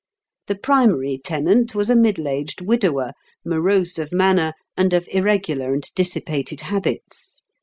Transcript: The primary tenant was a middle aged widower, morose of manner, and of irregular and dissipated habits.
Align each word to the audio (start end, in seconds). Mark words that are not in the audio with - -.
The 0.47 0.55
primary 0.55 1.21
tenant 1.23 1.75
was 1.75 1.91
a 1.91 1.95
middle 1.95 2.27
aged 2.27 2.59
widower, 2.61 3.11
morose 3.45 3.99
of 3.99 4.11
manner, 4.11 4.53
and 4.75 4.93
of 4.93 5.07
irregular 5.11 5.75
and 5.75 5.87
dissipated 5.93 6.61
habits. 6.61 7.39